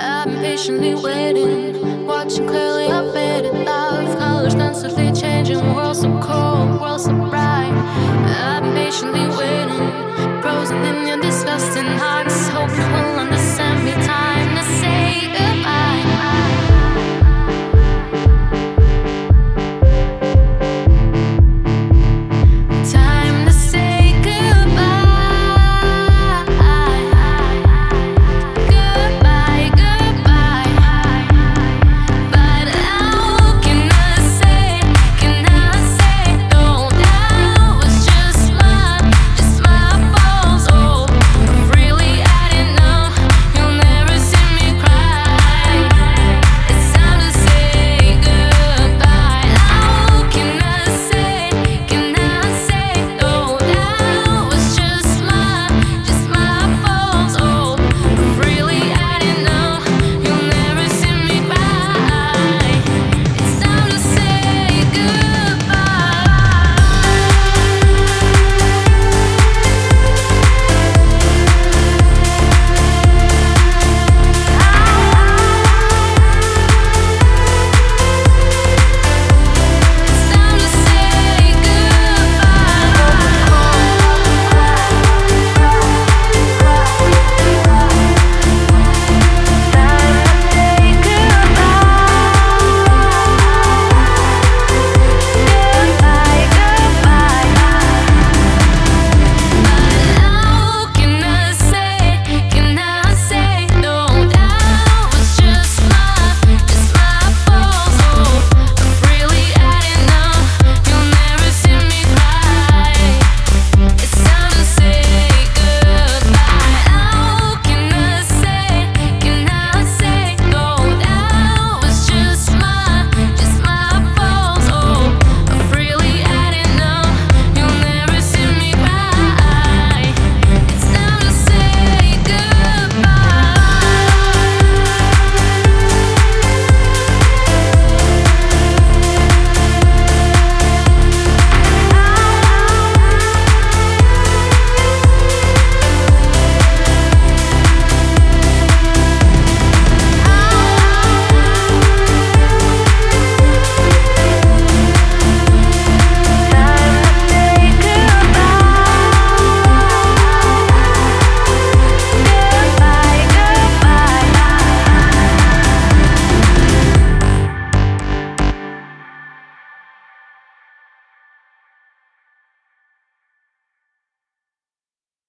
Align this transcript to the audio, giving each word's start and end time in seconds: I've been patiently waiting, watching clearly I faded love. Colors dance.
I've 0.00 0.26
been 0.26 0.38
patiently 0.38 0.94
waiting, 0.94 2.06
watching 2.06 2.46
clearly 2.46 2.86
I 2.86 3.10
faded 3.12 3.54
love. 3.64 4.18
Colors 4.18 4.54
dance. 4.54 4.97